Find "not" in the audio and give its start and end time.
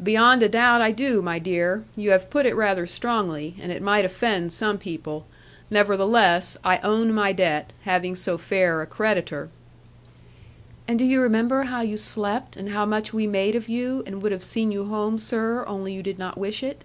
16.20-16.38